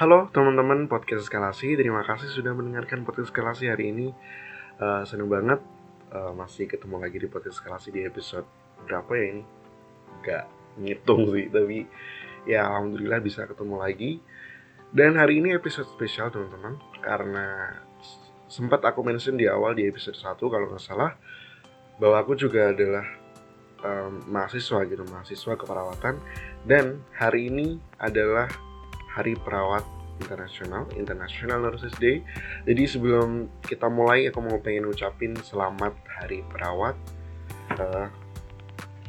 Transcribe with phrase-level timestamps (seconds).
[0.00, 4.08] Halo teman-teman podcast eskalasi, terima kasih sudah mendengarkan podcast eskalasi hari ini.
[4.80, 5.60] Uh, seneng banget
[6.08, 8.48] uh, masih ketemu lagi di podcast eskalasi di episode
[8.88, 9.44] berapa ya ini?
[10.24, 10.44] Gak
[10.80, 11.84] ngitung sih, tapi
[12.48, 14.24] ya alhamdulillah bisa ketemu lagi.
[14.88, 17.76] Dan hari ini episode spesial teman-teman, karena
[18.48, 21.12] sempat aku mention di awal di episode 1 kalau nggak salah
[22.00, 23.04] bahwa aku juga adalah
[23.84, 26.16] um, mahasiswa gitu, mahasiswa keperawatan
[26.64, 28.48] dan hari ini adalah
[29.16, 29.82] Hari Perawat
[30.20, 32.20] Internasional, International Nurses Day.
[32.68, 36.94] Jadi sebelum kita mulai, aku mau pengen ucapin selamat Hari Perawat
[37.74, 38.06] uh,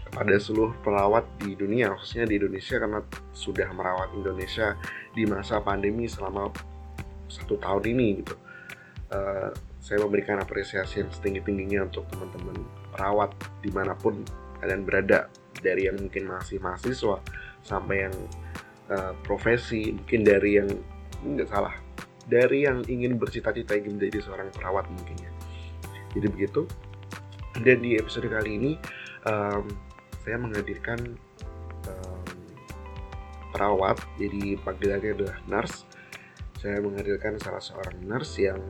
[0.08, 3.00] kepada seluruh perawat di dunia, khususnya di Indonesia karena
[3.32, 4.76] sudah merawat Indonesia
[5.16, 6.52] di masa pandemi selama
[7.32, 8.36] satu tahun ini gitu.
[9.12, 9.52] Uh,
[9.84, 12.64] saya memberikan apresiasi yang setinggi-tingginya untuk teman-teman
[12.96, 14.24] perawat di mana pun
[14.62, 15.28] kalian berada
[15.60, 17.18] dari yang mungkin masih mahasiswa
[17.66, 18.16] sampai yang
[18.92, 20.70] uh, profesi mungkin dari yang
[21.22, 21.74] nggak salah
[22.32, 25.32] dari yang ingin bercita-cita ingin menjadi seorang perawat mungkin ya.
[26.16, 26.64] Jadi begitu.
[27.60, 28.72] Dan di episode kali ini
[29.28, 29.68] um,
[30.24, 31.20] saya menghadirkan
[31.92, 32.24] um,
[33.52, 35.84] perawat jadi panggilannya adalah nurse.
[36.56, 38.64] Saya menghadirkan salah seorang nurse yang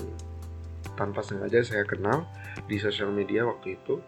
[0.97, 2.25] tanpa sengaja saya kenal
[2.65, 4.01] di sosial media waktu itu.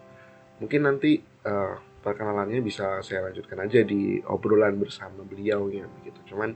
[0.58, 6.36] Mungkin nanti uh, perkenalannya bisa saya lanjutkan aja di obrolan bersama beliau ya begitu.
[6.36, 6.54] Cuman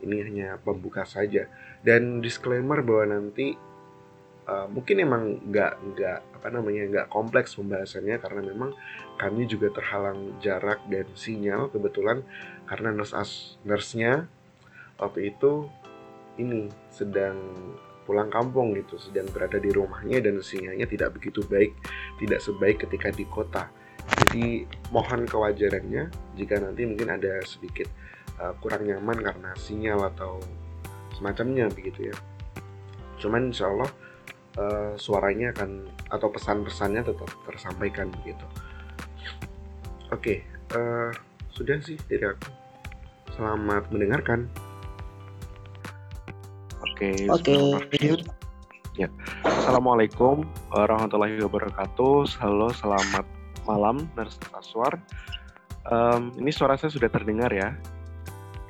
[0.00, 1.46] ini hanya pembuka saja.
[1.84, 3.54] Dan disclaimer bahwa nanti
[4.48, 8.70] uh, mungkin emang nggak nggak apa namanya nggak kompleks pembahasannya karena memang
[9.18, 12.22] kami juga terhalang jarak dan sinyal kebetulan
[12.70, 14.30] karena nurse as nurse-nya
[14.96, 15.66] waktu itu
[16.40, 17.36] ini sedang
[18.06, 21.74] pulang kampung gitu sedang berada di rumahnya dan sinyalnya tidak begitu baik
[22.22, 23.66] tidak sebaik ketika di kota
[24.06, 27.88] jadi mohon kewajarannya jika nanti mungkin ada sedikit
[28.38, 30.38] uh, kurang nyaman karena sinyal atau
[31.16, 32.16] semacamnya begitu ya.
[33.16, 33.90] Cuman insya Allah
[34.60, 38.46] uh, suaranya akan atau pesan-pesannya tetap tersampaikan begitu.
[40.14, 41.10] Oke, okay, uh,
[41.50, 42.48] sudah sih dari aku.
[43.34, 44.46] Selamat mendengarkan.
[46.84, 48.16] Oke, okay, okay.
[48.96, 49.12] Ya,
[49.44, 52.32] assalamualaikum warahmatullahi wabarakatuh.
[52.40, 53.35] Halo, selamat
[53.66, 54.96] malam, Nurse Aswar.
[55.86, 57.74] Um, ini suara saya sudah terdengar ya?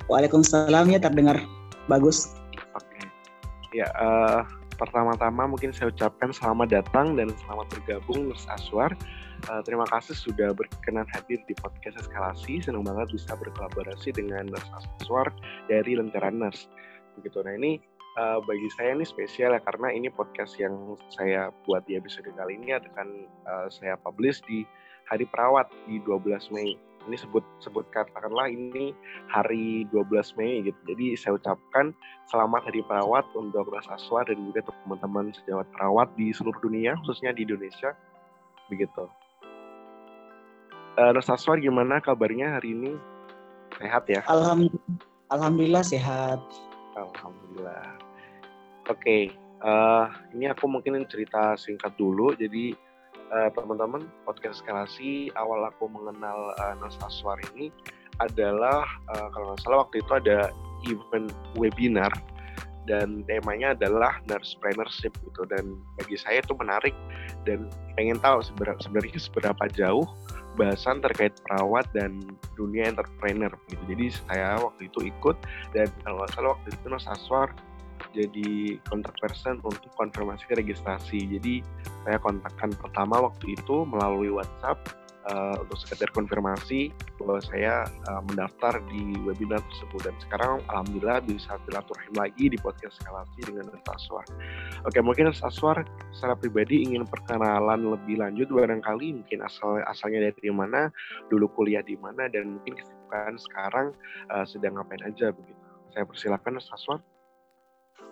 [0.09, 1.41] Waalaikumsalam ya terdengar
[1.89, 2.33] bagus.
[2.77, 3.09] Oke.
[3.73, 4.45] Ya, uh,
[4.77, 8.93] pertama-tama mungkin saya ucapkan selamat datang dan selamat bergabung Nurse Aswar.
[9.53, 12.61] Uh, terima kasih sudah berkenan hadir di podcast eskalasi.
[12.65, 15.29] Senang banget bisa berkolaborasi dengan Nurse Aswar
[15.69, 16.69] dari Lentera Nurse.
[17.21, 17.41] Begitu.
[17.45, 17.81] Nah ini
[18.17, 22.57] uh, bagi saya ini spesial ya karena ini podcast yang saya buat di episode kali
[22.59, 23.09] ini akan
[23.45, 24.65] uh, saya publish di
[25.07, 26.75] Hari Perawat di 12 Mei.
[27.07, 28.91] Ini sebut sebut katakanlah ini
[29.31, 30.81] hari 12 Mei gitu.
[30.91, 31.95] Jadi saya ucapkan
[32.27, 37.31] selamat Hari Perawat untuk Mas Aswar dan juga teman-teman sejawat perawat di seluruh dunia, khususnya
[37.31, 37.95] di Indonesia.
[38.67, 39.07] Begitu.
[40.99, 41.13] Uh,
[41.63, 42.99] gimana kabarnya hari ini?
[43.79, 44.25] Sehat ya?
[44.27, 44.99] Alhamdulillah,
[45.31, 46.41] Alhamdulillah sehat.
[46.97, 48.01] Alhamdulillah.
[48.89, 49.23] Oke, okay.
[49.61, 52.33] uh, eh, ini aku mungkin cerita singkat dulu.
[52.33, 52.73] Jadi
[53.33, 57.71] uh, teman-teman podcast eskalasi awal aku mengenal uh, Nas Aswar ini
[58.23, 60.39] adalah uh, kalau nggak salah waktu itu ada
[60.87, 61.29] event
[61.59, 62.13] webinar
[62.87, 65.43] dan temanya adalah nursepreneurship gitu.
[65.51, 66.95] Dan bagi saya itu menarik
[67.45, 67.67] dan
[67.99, 70.07] pengen tahu sebenarnya seberapa jauh
[70.57, 72.23] bahasan terkait perawat dan
[72.57, 73.83] dunia entrepreneur gitu.
[73.93, 75.37] Jadi saya waktu itu ikut
[75.77, 77.53] dan kalau nggak salah waktu itu Nas Aswar
[78.17, 81.29] jadi kontak person untuk konfirmasi registrasi.
[81.37, 81.61] Jadi
[82.09, 84.81] saya kontakkan pertama waktu itu melalui WhatsApp
[85.29, 91.59] uh, untuk sekedar konfirmasi bahwa saya uh, mendaftar di webinar tersebut dan sekarang alhamdulillah bisa
[91.67, 94.25] silaturahim lagi di podcast eskalasi dengan Aswar.
[94.87, 95.83] Oke mungkin Aswar
[96.15, 100.89] secara pribadi ingin perkenalan lebih lanjut barangkali mungkin asal asalnya dari mana,
[101.29, 103.87] dulu kuliah di mana dan mungkin kesibukan sekarang
[104.31, 105.59] uh, sedang ngapain aja begitu.
[105.91, 107.01] Saya persilakan Aswar.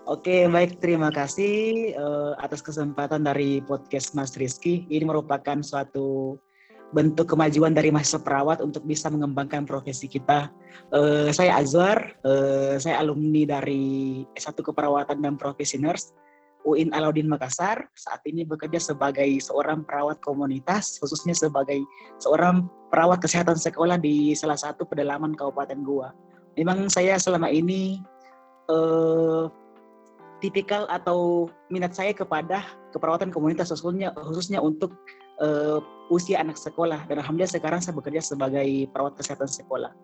[0.05, 0.85] Oke, baik.
[0.85, 4.85] Terima kasih uh, atas kesempatan dari podcast Mas Rizky.
[4.93, 6.37] Ini merupakan suatu
[6.93, 10.53] bentuk kemajuan dari mahasiswa perawat untuk bisa mengembangkan profesi kita.
[10.93, 16.13] Uh, saya Azwar, uh, saya alumni dari S1 Keperawatan dan Profesi Nurse
[16.69, 17.89] UIN Alauddin Makassar.
[17.97, 21.81] Saat ini bekerja sebagai seorang perawat komunitas, khususnya sebagai
[22.21, 26.13] seorang perawat kesehatan sekolah di salah satu pedalaman Kabupaten Goa.
[26.61, 28.05] Memang saya selama ini
[28.69, 29.49] uh,
[30.45, 32.61] tipikal atau minat saya kepada
[32.93, 34.93] keperawatan komunitas khususnya khususnya untuk
[35.41, 35.81] uh,
[36.13, 39.97] usia anak sekolah dan alhamdulillah sekarang saya bekerja sebagai perawat kesehatan sekolah.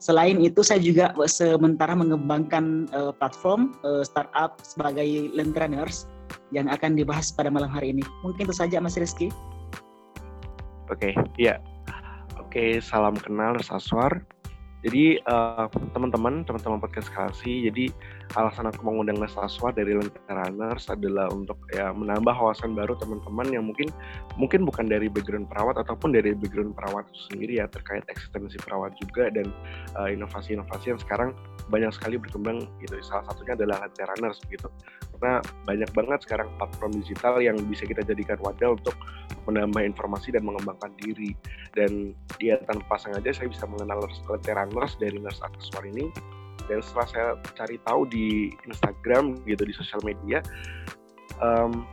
[0.00, 5.04] Selain itu saya juga sementara mengembangkan uh, platform uh, startup sebagai
[5.36, 6.08] Lentraners
[6.50, 8.02] yang akan dibahas pada malam hari ini.
[8.24, 9.28] Mungkin itu saja Mas Rizky.
[10.88, 11.60] Oke, okay, ya.
[12.40, 14.24] Oke, okay, salam kenal Saswar.
[14.84, 15.64] Jadi uh,
[15.96, 17.88] teman-teman, teman-teman podcast Kalsi, jadi
[18.34, 23.64] alasan aku mengundang Nastaswa dari Lentera Runners adalah untuk ya menambah wawasan baru teman-teman yang
[23.68, 23.92] mungkin
[24.40, 28.96] mungkin bukan dari background perawat ataupun dari background perawat itu sendiri ya terkait eksistensi perawat
[28.98, 29.52] juga dan
[29.94, 31.30] uh, inovasi-inovasi yang sekarang
[31.68, 32.96] banyak sekali berkembang gitu.
[33.00, 34.68] Salah satunya adalah Lentera Runners begitu.
[35.14, 38.92] Karena banyak banget sekarang platform digital yang bisa kita jadikan wadah untuk
[39.48, 41.32] menambah informasi dan mengembangkan diri.
[41.72, 46.12] Dan dia tanpa sengaja saya bisa mengenal Lentera Nurse dari Nurse Aksesuar ini
[46.70, 50.40] dan setelah saya cari tahu di Instagram gitu di sosial media
[51.40, 51.84] um,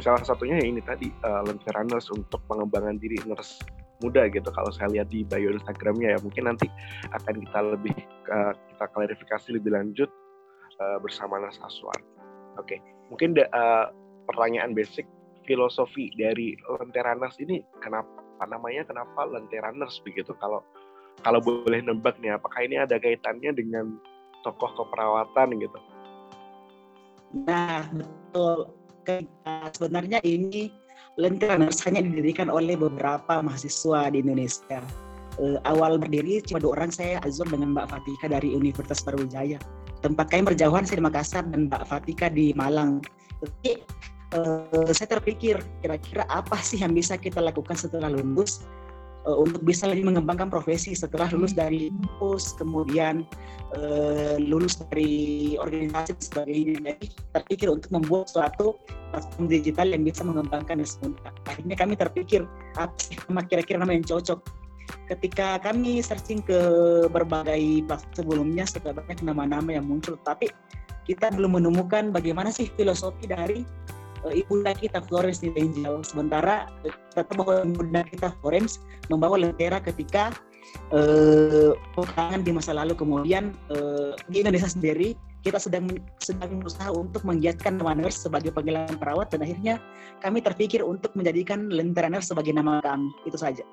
[0.00, 3.60] salah satunya ya ini tadi uh, Lentera Nurse untuk pengembangan diri nurse
[4.00, 6.66] muda gitu kalau saya lihat di bio Instagramnya ya mungkin nanti
[7.12, 7.94] akan kita lebih
[8.32, 10.08] uh, kita klarifikasi lebih lanjut
[10.80, 12.00] uh, bersama Nurse Aswar.
[12.56, 12.78] Oke, okay.
[13.12, 13.92] mungkin uh,
[14.24, 15.04] pertanyaan basic
[15.44, 18.08] filosofi dari Lentera Nurse ini kenapa
[18.48, 20.64] namanya kenapa Lentera Nurse begitu kalau
[21.20, 24.00] kalau boleh nebak nih apakah ini ada kaitannya dengan
[24.42, 25.78] tokoh keperawatan gitu?
[27.46, 28.72] Nah betul.
[29.74, 30.70] Sebenarnya ini
[31.18, 34.80] Lentraners hanya didirikan oleh beberapa mahasiswa di Indonesia.
[35.38, 39.56] Uh, awal berdiri cuma dua orang saya Azur dengan Mbak Fatika dari Universitas Barujaya
[40.00, 43.04] tempat kami berjauhan saya di Makassar dan Mbak Fatika di Malang.
[43.40, 43.84] Jadi
[44.36, 48.64] uh, saya terpikir kira-kira apa sih yang bisa kita lakukan setelah lulus
[49.26, 53.26] uh, untuk bisa lebih mengembangkan profesi setelah lulus dari kampus kemudian
[53.76, 56.74] uh, lulus dari organisasi dan sebagainya.
[56.94, 57.06] Jadi
[57.36, 58.76] terpikir untuk membuat suatu
[59.10, 61.30] platform digital yang bisa mengembangkan semuanya.
[61.48, 62.40] Akhirnya kami terpikir
[62.78, 62.94] apa
[63.28, 64.40] nama kira-kira nama yang cocok?
[65.06, 66.58] Ketika kami searching ke
[67.10, 70.18] berbagai platform sebelumnya setelah banyak nama-nama yang muncul.
[70.22, 70.50] Tapi
[71.06, 73.66] kita belum menemukan bagaimana sih filosofi dari
[74.28, 76.04] ibunda kita Florence Nightingale.
[76.04, 76.68] Sementara
[77.16, 78.78] tetap bahwa ibunda kita Florence
[79.08, 80.34] membawa lentera ketika
[80.92, 82.92] uh, peperangan di masa lalu.
[82.92, 85.88] Kemudian uh, di Indonesia sendiri kita sedang
[86.20, 89.80] sedang berusaha untuk menggiatkan nurse sebagai panggilan perawat dan akhirnya
[90.20, 93.08] kami terpikir untuk menjadikan lentera nurse sebagai nama kami.
[93.24, 93.64] Itu saja.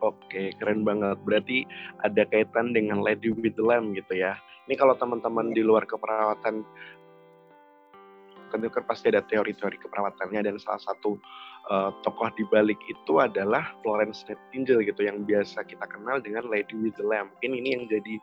[0.00, 1.20] Oke, keren banget.
[1.28, 1.68] Berarti
[2.00, 4.38] ada kaitan dengan Lady with the Lamb gitu ya.
[4.64, 6.62] Ini kalau teman-teman di luar keperawatan
[8.50, 11.16] kan kan pasti ada teori-teori keperawatannya dan salah satu
[11.70, 16.74] uh, tokoh di balik itu adalah Florence Nightingale gitu yang biasa kita kenal dengan Lady
[16.74, 17.30] with the Lamb.
[17.38, 18.14] Mungkin ini yang jadi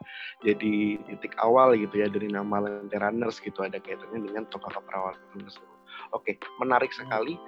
[0.43, 0.73] jadi
[1.07, 5.77] titik awal gitu ya dari nama Lentera Nurse gitu ada kaitannya dengan tokoh keperawatan tersebut.
[6.11, 7.39] Oke, menarik sekali.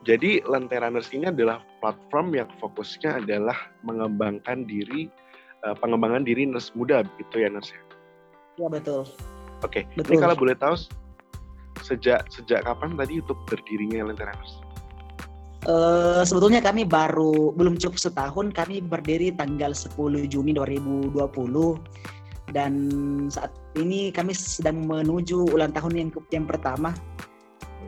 [0.00, 5.12] Jadi Lentera Nurse ini adalah platform yang fokusnya adalah mengembangkan diri
[5.66, 7.76] uh, pengembangan diri nurse muda gitu ya nurse.
[8.56, 9.04] Ya betul.
[9.60, 10.72] Oke, ini kalau boleh tahu
[11.90, 14.62] sejak sejak kapan tadi untuk berdirinya Lenteraners?
[15.68, 19.92] Uh, sebetulnya kami baru belum cukup setahun kami berdiri tanggal 10
[20.32, 21.12] Juni 2020
[22.56, 22.72] dan
[23.28, 26.96] saat ini kami sedang menuju ulang tahun yang yang pertama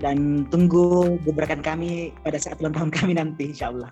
[0.04, 3.90] dan tunggu gebrakan kami pada saat ulang tahun kami nanti insya Allah.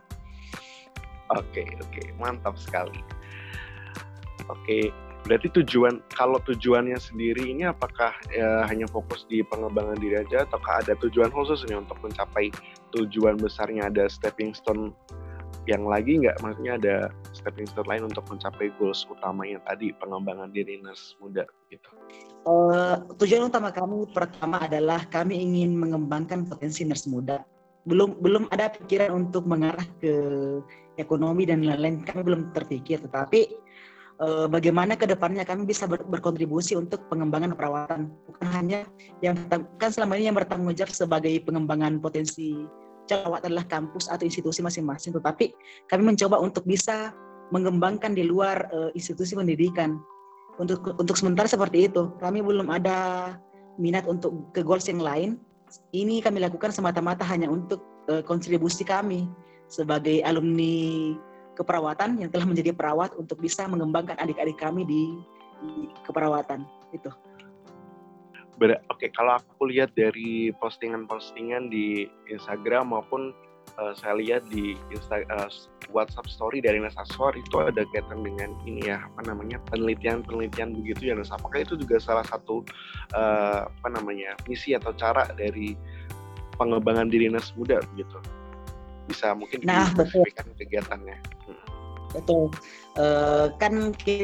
[1.32, 2.06] Oke okay, oke okay.
[2.18, 3.00] mantap sekali.
[4.50, 4.84] Oke okay.
[5.28, 10.80] Berarti tujuan kalau tujuannya sendiri ini apakah ya, hanya fokus di pengembangan diri aja ataukah
[10.80, 12.48] ada tujuan khusus nih untuk mencapai
[12.96, 14.96] tujuan besarnya ada stepping stone
[15.68, 16.96] yang lagi nggak maksudnya ada
[17.36, 21.88] stepping stone lain untuk mencapai goals utamanya tadi pengembangan diri nurse muda gitu.
[22.48, 27.44] Uh, tujuan utama kami pertama adalah kami ingin mengembangkan potensi nurse muda.
[27.84, 30.12] Belum belum ada pikiran untuk mengarah ke
[30.96, 33.56] ekonomi dan lain-lain kami belum terpikir tetapi
[34.20, 38.12] uh, bagaimana ke depannya kami bisa ber berkontribusi untuk pengembangan perawatan.
[38.28, 38.86] Bukan hanya
[39.24, 42.54] yang kan selama ini yang bertanggung jawab sebagai pengembangan potensi
[43.08, 45.50] perawat adalah kampus atau institusi masing-masing tetapi
[45.90, 47.10] kami mencoba untuk bisa
[47.50, 49.98] mengembangkan di luar uh, institusi pendidikan.
[50.60, 53.34] Untuk untuk sementara seperti itu kami belum ada
[53.80, 55.40] minat untuk ke goals yang lain.
[55.94, 59.30] Ini kami lakukan semata-mata hanya untuk uh, kontribusi kami
[59.70, 61.14] sebagai alumni
[61.60, 65.12] keperawatan yang telah menjadi perawat untuk bisa mengembangkan adik-adik kami di,
[65.60, 66.64] di keperawatan
[66.96, 67.12] itu.
[68.60, 73.32] Oke, okay, kalau aku lihat dari postingan-postingan di Instagram maupun
[73.80, 75.48] uh, saya lihat di Insta, uh,
[75.96, 81.08] WhatsApp Story dari Nas Aswar itu ada kaitan dengan ini ya apa namanya penelitian-penelitian begitu
[81.08, 81.32] ya Nas.
[81.32, 82.60] Apakah itu juga salah satu
[83.16, 85.72] uh, apa namanya misi atau cara dari
[86.60, 88.20] pengembangan diri Nas muda begitu?
[89.10, 90.22] Bisa mungkin nah, betul.
[90.54, 91.18] kegiatannya.
[91.50, 91.60] Hmm.
[92.14, 92.54] Betul.
[92.94, 94.14] Uh, kan Oke,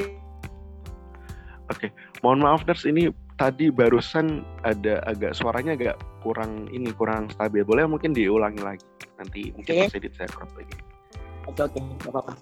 [1.66, 1.90] okay.
[2.23, 7.66] mohon maaf Ners ini tadi barusan ada agak suaranya agak kurang ini kurang stabil.
[7.66, 8.87] Boleh mungkin diulangi lagi
[9.19, 9.99] nanti mungkin okay.
[9.99, 10.75] edit saya crop lagi.
[11.47, 12.35] Oke oke, nggak apa-apa.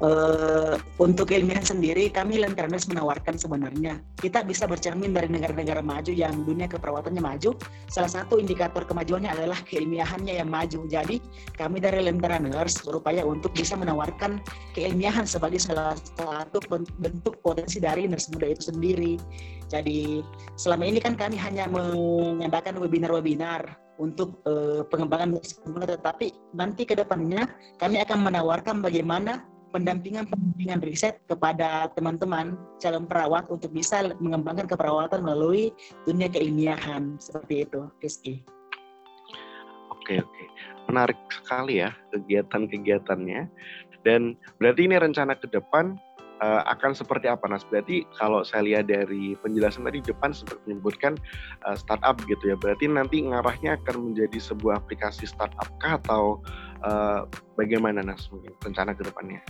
[0.00, 6.32] Uh, untuk ilmiah sendiri, kami Lenteranes menawarkan sebenarnya kita bisa bercermin dari negara-negara maju yang
[6.42, 7.54] dunia keperawatannya maju.
[7.92, 10.88] Salah satu indikator kemajuannya adalah keilmiahannya yang maju.
[10.88, 11.20] Jadi
[11.54, 14.40] kami dari Lenteranes berupaya untuk bisa menawarkan
[14.72, 16.58] keilmiahan sebagai salah satu
[16.98, 19.14] bentuk potensi dari nurse muda itu sendiri.
[19.70, 20.24] Jadi
[20.58, 25.36] selama ini kan kami hanya mengadakan webinar-webinar untuk uh, pengembangan
[25.84, 27.44] tetapi nanti ke depannya
[27.76, 35.22] kami akan menawarkan bagaimana pendampingan pendampingan riset kepada teman-teman calon perawat untuk bisa mengembangkan keperawatan
[35.22, 35.70] melalui
[36.04, 38.34] dunia keilmiahan seperti itu, Rizky.
[39.94, 40.44] Oke oke,
[40.90, 43.46] menarik sekali ya kegiatan-kegiatannya.
[44.00, 45.94] Dan berarti ini rencana ke depan
[46.40, 47.62] uh, akan seperti apa Nas?
[47.68, 51.20] Berarti kalau saya lihat dari penjelasan tadi depan seperti menyebutkan
[51.68, 52.56] uh, startup gitu ya.
[52.56, 56.40] Berarti nanti ngarahnya akan menjadi sebuah aplikasi startup kah atau
[56.82, 59.40] uh, bagaimana Nas mungkin rencana ke depannya?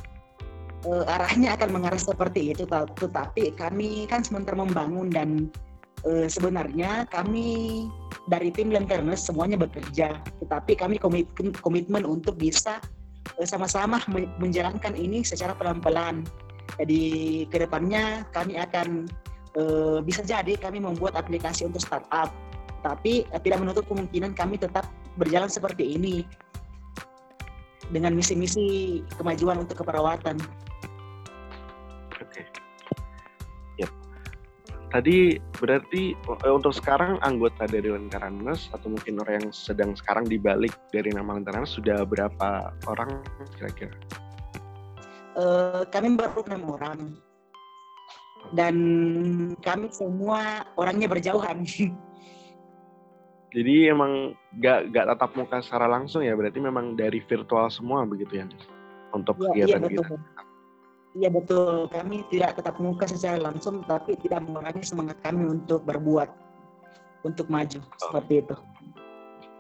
[0.81, 5.53] Uh, arahnya akan mengarah seperti itu tetapi kami kan sementara membangun dan
[6.09, 7.85] uh, sebenarnya kami
[8.33, 12.81] dari tim Lenterness semuanya bekerja tetapi kami komitmen, komitmen untuk bisa
[13.45, 14.01] sama-sama
[14.41, 16.25] menjalankan ini secara pelan-pelan
[16.79, 17.03] jadi
[17.49, 19.11] ke depannya kami akan
[19.57, 19.63] e,
[20.05, 22.31] bisa jadi kami membuat aplikasi untuk startup,
[22.85, 24.87] tapi e, tidak menutup kemungkinan kami tetap
[25.19, 26.23] berjalan seperti ini
[27.91, 30.39] dengan misi-misi kemajuan untuk keperawatan.
[32.23, 32.47] Oke.
[33.77, 33.91] Ya.
[34.95, 40.73] Tadi berarti eh, untuk sekarang anggota dari Lenteranes atau mungkin orang yang sedang sekarang dibalik
[40.95, 43.23] dari nama Lenteranes sudah berapa orang
[43.59, 43.95] kira-kira?
[45.41, 47.01] Uh, kami baru enam orang
[48.53, 48.77] dan
[49.61, 51.65] kami semua orangnya berjauhan.
[53.51, 58.39] Jadi emang gak, gak tatap muka secara langsung ya, berarti memang dari virtual semua begitu
[58.39, 58.47] ya
[59.11, 60.05] untuk ya, kegiatan iya, betul.
[60.07, 60.43] kita.
[61.11, 66.31] Iya betul, kami tidak tetap muka secara langsung, tapi tidak mengurangi semangat kami untuk berbuat,
[67.27, 67.99] untuk maju oh.
[67.99, 68.57] seperti itu.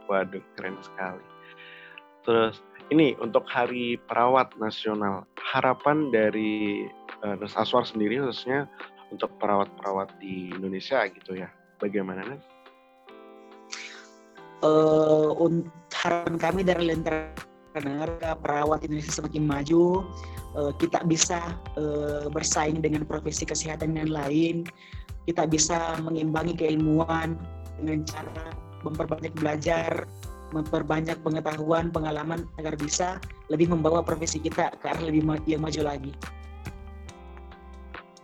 [0.06, 1.26] Waduh, keren sekali.
[2.22, 6.87] Terus ini untuk Hari Perawat Nasional, harapan dari
[7.23, 8.66] uh, Nurse Aswar sendiri khususnya
[9.14, 12.40] untuk perawat-perawat di Indonesia gitu ya, bagaimana nih?
[14.61, 15.32] Uh,
[15.94, 17.30] harapan kami dari Lentera
[18.42, 20.02] perawat Indonesia semakin maju,
[20.59, 21.38] uh, kita bisa
[21.78, 24.66] uh, bersaing dengan profesi kesehatan yang lain,
[25.30, 27.38] kita bisa mengimbangi keilmuan
[27.78, 28.50] dengan cara
[28.82, 30.09] memperbanyak belajar,
[30.50, 35.83] memperbanyak pengetahuan, pengalaman agar bisa lebih membawa profesi kita ke arah lebih ma yang maju
[35.87, 36.12] lagi.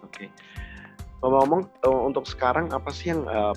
[0.02, 0.30] Oke.
[1.22, 3.54] Ngomong-ngomong eh, untuk sekarang apa sih yang uh,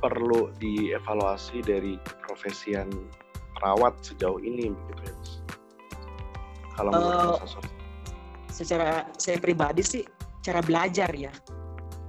[0.00, 2.92] perlu dievaluasi dari profesian
[3.56, 5.14] perawat sejauh ini begitu ya,
[6.76, 7.40] Kalau uh,
[8.52, 10.04] secara saya pribadi sih
[10.44, 11.32] cara belajar ya.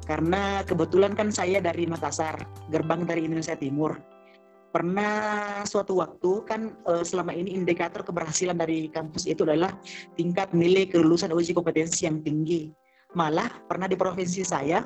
[0.08, 2.40] Karena kebetulan kan saya dari Makassar,
[2.72, 4.17] gerbang dari Indonesia Timur
[4.72, 9.72] pernah suatu waktu kan uh, selama ini indikator keberhasilan dari kampus itu adalah
[10.20, 12.72] tingkat nilai kelulusan uji kompetensi yang tinggi.
[13.16, 14.84] Malah pernah di provinsi saya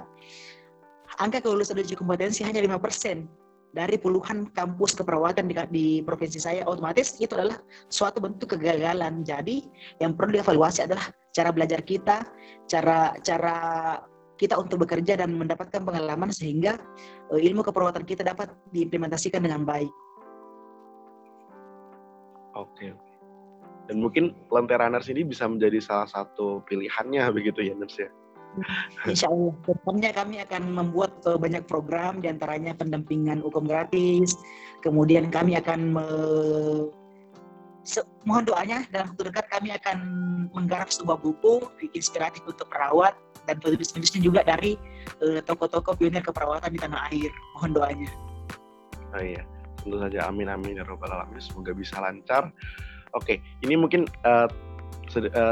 [1.19, 7.15] angka kelulusan uji kompetensi hanya 5% dari puluhan kampus keperawatan di, di provinsi saya otomatis
[7.23, 9.23] itu adalah suatu bentuk kegagalan.
[9.23, 9.63] Jadi
[10.03, 12.27] yang perlu dievaluasi adalah cara belajar kita,
[12.67, 13.55] cara cara
[14.41, 16.81] kita untuk bekerja dan mendapatkan pengalaman sehingga
[17.29, 19.93] uh, ilmu keperawatan kita dapat diimplementasikan dengan baik.
[22.57, 22.97] Oke.
[23.85, 28.09] Dan mungkin Lanteraners ini bisa menjadi salah satu pilihannya begitu ya, Ners ya?
[29.07, 34.35] Insya Allah, depannya kami akan membuat uh, banyak program, di antaranya pendampingan hukum gratis,
[34.81, 36.07] kemudian kami akan me
[38.29, 39.97] mohon doanya dalam waktu dekat kami akan
[40.53, 41.65] menggarap sebuah buku
[41.97, 43.17] inspiratif untuk perawat
[43.49, 44.77] dan penulis-penulisnya juga dari
[45.21, 47.31] uh, tokoh-tokoh pionir keperawatan di tanah air.
[47.57, 48.11] Mohon doanya.
[49.11, 49.43] Oh iya,
[49.81, 51.41] tentu saja amin amin ya robbal alamin.
[51.41, 52.49] Semoga bisa lancar.
[53.11, 54.47] Oke, ini mungkin uh,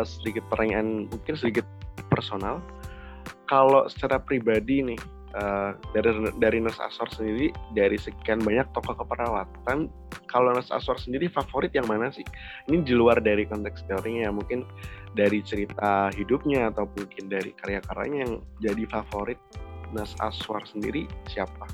[0.08, 1.68] sedikit pertanyaan mungkin sedikit
[2.08, 2.64] personal.
[3.50, 5.00] Kalau secara pribadi nih
[5.36, 9.90] uh, dari dari Nurse Asor sendiri dari sekian banyak tokoh keperawatan
[10.30, 12.26] kalau Nurse Asor sendiri favorit yang mana sih
[12.70, 14.66] ini di luar dari konteks teorinya ya mungkin
[15.14, 19.40] dari cerita hidupnya atau mungkin dari karya-karyanya yang jadi favorit
[19.90, 21.66] Nurse Aswar sendiri siapa?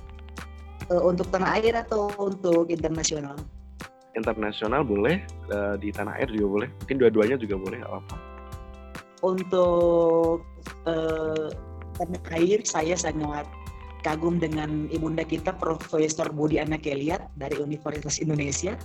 [0.87, 3.35] Uh, untuk tanah air atau untuk internasional?
[4.15, 5.19] Internasional boleh,
[5.51, 6.69] uh, di tanah air juga boleh.
[6.85, 8.35] Mungkin dua-duanya juga boleh apa?
[9.25, 10.45] untuk
[10.85, 11.49] uh,
[12.35, 13.47] air saya sangat
[14.05, 18.77] kagum dengan ibunda kita Profesor Budi Anak Eliat dari Universitas Indonesia.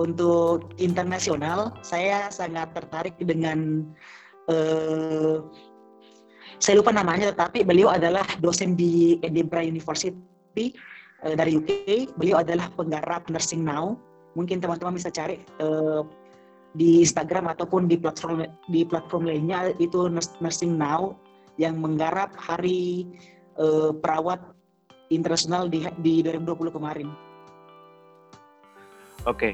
[0.00, 3.84] Untuk internasional, saya sangat tertarik dengan
[4.48, 5.44] uh,
[6.56, 10.72] saya lupa namanya, tetapi beliau adalah dosen di Edinburgh University
[11.20, 12.16] uh, dari UK.
[12.16, 14.00] Beliau adalah penggarap Nursing Now.
[14.32, 16.08] Mungkin teman-teman bisa cari uh,
[16.72, 20.08] di Instagram ataupun di platform di platform lainnya itu
[20.40, 21.18] Nursing Now
[21.60, 23.04] yang menggarap Hari
[23.60, 24.40] uh, Perawat
[25.12, 27.08] Internasional di di 2020 kemarin.
[29.28, 29.52] Oke,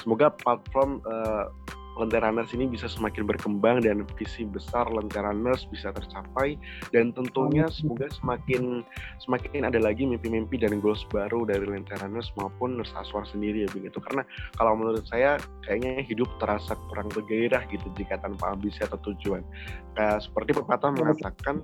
[0.00, 1.52] semoga platform uh,
[1.98, 6.56] Lentera Nurse ini bisa semakin berkembang dan visi besar Lentera Nurse bisa tercapai.
[6.88, 8.80] Dan tentunya semoga semakin
[9.20, 13.68] semakin ada lagi mimpi-mimpi dan goals baru dari Lentera Nurse maupun Nurse Aswar sendiri ya
[13.70, 14.00] begitu.
[14.00, 14.24] Karena
[14.56, 15.36] kalau menurut saya
[15.68, 19.44] kayaknya hidup terasa kurang bergairah gitu jika tanpa ambisi atau tujuan.
[19.92, 21.60] Kayak seperti pepatah mengatakan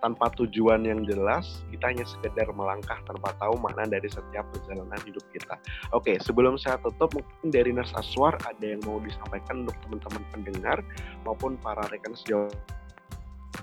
[0.00, 5.24] tanpa tujuan yang jelas, kita hanya sekedar melangkah tanpa tahu mana dari setiap perjalanan hidup
[5.32, 5.56] kita.
[5.92, 10.78] Oke, sebelum saya tutup, mungkin dari Nurse Aswar ada yang mau disampaikan untuk teman-teman pendengar
[11.24, 12.48] maupun para rekan sejauh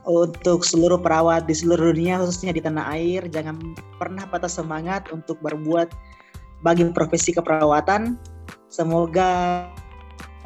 [0.08, 3.60] untuk seluruh perawat di seluruh dunia khususnya di tanah air jangan
[4.00, 5.92] pernah patah semangat untuk berbuat
[6.64, 8.16] bagi profesi keperawatan
[8.72, 9.68] semoga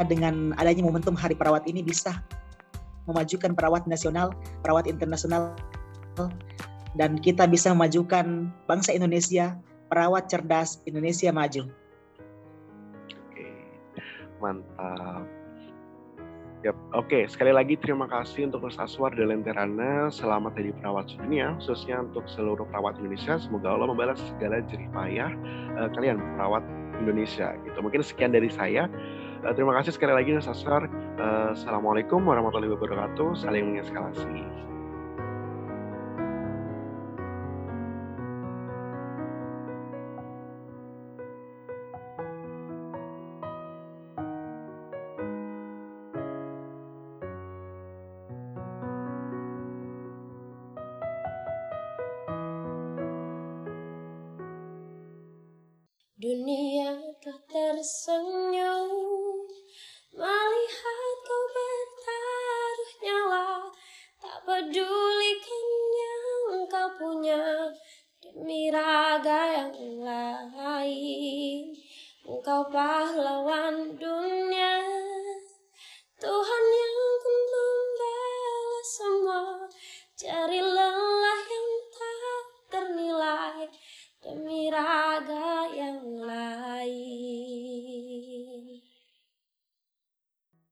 [0.10, 2.22] dengan adanya momentum hari perawat ini bisa
[3.10, 5.56] memajukan perawat nasional, perawat internasional
[6.96, 9.56] dan kita bisa memajukan bangsa Indonesia,
[9.88, 11.72] perawat cerdas Indonesia maju.
[13.32, 13.48] Oke,
[14.44, 15.24] mantap.
[16.62, 16.78] Yep.
[16.94, 20.14] Oke, sekali lagi terima kasih untuk Mas Aswar dan Lenterana.
[20.14, 23.42] Selamat Hari Perawat Sedunia, khususnya untuk seluruh perawat Indonesia.
[23.42, 25.34] Semoga Allah membalas segala jerih payah
[25.82, 26.62] uh, kalian perawat
[27.02, 27.58] Indonesia.
[27.66, 27.78] Gitu.
[27.82, 28.86] Mungkin sekian dari saya.
[29.42, 30.86] Uh, terima kasih sekali lagi Mas Aswar.
[31.18, 33.34] Uh, Assalamualaikum warahmatullahi wabarakatuh.
[33.42, 34.46] Saling mengeskalasi.
[56.22, 58.41] Dunia telah tersenyum